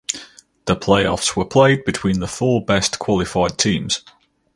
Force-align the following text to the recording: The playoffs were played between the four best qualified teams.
The 0.65 0.75
playoffs 0.75 1.35
were 1.35 1.45
played 1.45 1.85
between 1.85 2.21
the 2.21 2.27
four 2.27 2.65
best 2.65 2.97
qualified 2.97 3.59
teams. 3.59 4.01